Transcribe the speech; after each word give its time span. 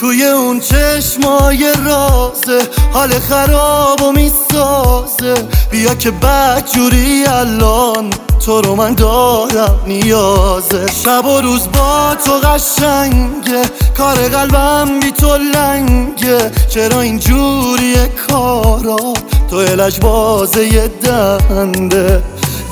توی 0.00 0.24
اون 0.24 0.60
چشمای 0.60 1.72
رازه 1.84 2.68
حال 2.92 3.10
خراب 3.10 4.02
و 4.02 4.12
می‌سازه. 4.12 5.34
بیا 5.70 5.94
که 5.94 6.10
بدجوری 6.10 7.24
الان 7.26 8.10
تو 8.46 8.60
رو 8.60 8.74
من 8.74 8.94
دارم 8.94 9.80
نیازه. 9.86 10.86
شب 11.04 11.26
و 11.26 11.40
روز 11.40 11.68
با 11.72 12.16
تو 12.24 12.32
قشنگه 12.32 13.62
کار 13.96 14.28
قلبم 14.28 15.00
بی 15.00 15.12
تو 15.12 15.36
لنگه. 15.36 16.50
چرا 16.68 17.00
اینجوری 17.00 17.94
کارا؟ 18.28 19.14
تو 19.50 19.56
الش 19.56 19.98
بازه 19.98 20.88
دنده. 20.88 22.22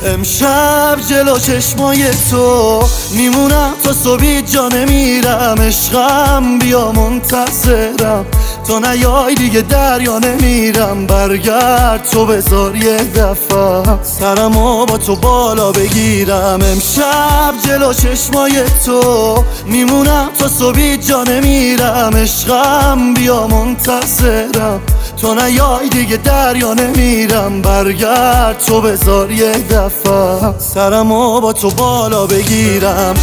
امشب 0.05 0.97
جلو 1.09 1.39
چشمای 1.39 2.11
تو 2.31 2.83
میمونم 3.11 3.75
تا 3.85 3.93
صبحی 3.93 4.43
جا 4.43 4.69
نمیرم. 4.69 5.55
عشقم 5.61 6.59
بیا 6.59 6.93
منتظرم. 6.93 8.27
تو 8.69 8.81
نیای 8.81 9.35
دیگه 9.35 9.61
دریا 9.61 10.19
نمیرم. 10.19 11.07
برگرد 11.07 12.09
تو 12.13 12.27
بذار 12.27 12.77
یه 12.77 12.97
دفعه. 12.97 13.83
سرمو 14.03 14.87
با 14.87 14.99
تو 14.99 15.17
بالا 15.17 15.73
بگیرم. 15.73 16.59
امشب 16.73 17.55
جلو 17.67 17.93
چشمای 17.93 18.63
تو 18.87 19.45
میمونم 19.67 20.29
تا 20.39 20.49
صبحی 20.49 20.97
جا 20.97 21.25
نمیرم. 21.25 22.17
عشقم 22.17 23.15
بیا 23.15 23.47
منتظرم. 23.47 24.81
تو 25.25 25.35
نیای 25.35 25.89
دیگه 25.89 26.17
دریا 26.17 26.75
نمیرم. 26.75 27.63
برگرد 27.63 28.59
تو 28.59 28.81
بذار 28.81 29.31
یه 29.31 29.53
دفعه. 29.53 30.59
سرمو 30.59 31.41
با 31.41 31.53
تو 31.53 31.71
بالا 31.71 32.27
بگیرم. 32.27 33.15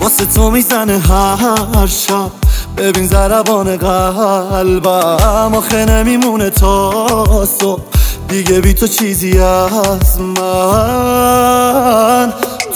واسه 0.00 0.26
تو 0.26 0.50
می‌زنه 0.50 0.98
هر 0.98 1.86
شب. 1.86 2.49
ببین 2.76 3.06
زربان 3.06 3.76
قلبم 3.76 5.54
آخه 5.54 5.84
نمیمونه 5.84 6.50
تا 6.50 7.46
صبح. 7.60 7.82
دیگه 8.28 8.60
بی 8.60 8.74
تو 8.74 8.86
چیزی 8.86 9.38
از 9.38 10.20
من. 10.20 11.52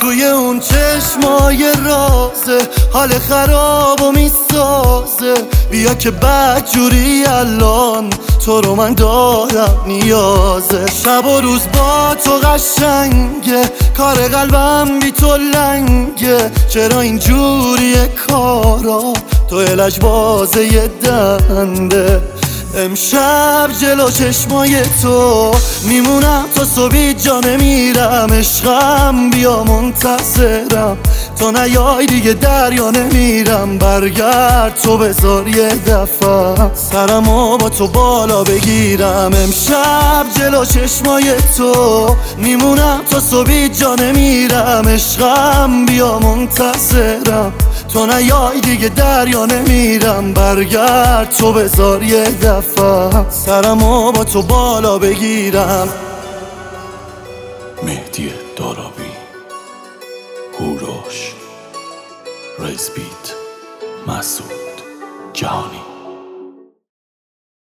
توی 0.00 0.24
اون 0.24 0.60
چشمای 0.60 1.72
رازه 1.84 2.68
حال 2.92 3.08
خراب 3.08 4.02
و 4.02 4.12
می‌سازه. 4.12 5.34
بیا 5.70 5.94
که 5.94 6.10
بدجوری 6.10 7.24
الان 7.26 8.10
تو 8.44 8.60
رو 8.60 8.74
من 8.74 8.94
دارم 8.94 9.84
نیازه. 9.86 10.86
شب 11.04 11.26
و 11.26 11.40
روز 11.40 11.60
با 11.72 12.14
تو 12.24 12.30
قشنگه 12.48 13.64
کار 13.96 14.28
قلبم 14.28 14.98
بی 14.98 15.12
تو 15.12 15.36
لنگه. 15.36 16.50
چرا 16.68 17.00
اینجوری 17.00 17.94
کارا؟ 18.28 19.12
تو 19.50 19.56
الش 19.56 19.98
بازه 19.98 20.64
یه 20.64 20.90
دنده. 21.02 22.22
امشب 22.76 23.68
جلو 23.80 24.10
چشمای 24.10 24.82
تو 25.02 25.50
میمونم 25.82 26.44
تا 26.54 26.64
صبحی 26.64 27.14
جا 27.14 27.40
نمیرم. 27.40 28.26
عشقم 28.32 29.30
بیا 29.30 29.64
منتظرم. 29.64 30.96
تو 31.38 31.50
نیای 31.50 32.06
دیگه 32.06 32.32
دریا 32.32 32.90
نمیرم. 32.90 33.78
برگرد 33.78 34.80
تو 34.82 34.98
بذار 34.98 35.48
یه 35.48 35.68
دفعه. 35.68 36.70
سرمو 36.74 37.58
با 37.58 37.68
تو 37.68 37.88
بالا 37.88 38.44
بگیرم. 38.44 39.30
امشب 39.44 40.26
جلو 40.38 40.64
چشمای 40.64 41.34
تو 41.56 42.16
میمونم 42.38 43.00
تا 43.10 43.20
صبحی 43.20 43.68
جا 43.68 43.94
نمیرم. 43.94 44.88
عشقم 44.88 45.86
بیا 45.86 46.18
منتظرم. 46.18 47.52
تو 47.94 48.06
نیای 48.06 48.60
دیگه 48.60 48.88
دریا 48.88 49.46
نمیرم. 49.46 50.34
برگرد 50.34 51.30
تو 51.30 51.52
بذار 51.52 52.02
یه 52.02 52.24
دفعه. 52.24 53.30
سرمو 53.30 54.12
با 54.12 54.24
تو 54.24 54.42
بالا 54.42 54.98
بگیرم. 54.98 55.88
مهدی 57.82 58.32
دارابی 58.56 59.12
هوروش 60.60 61.32
ریزبیت 62.58 63.34
مسعود 64.06 64.50
جهانی. 65.32 65.93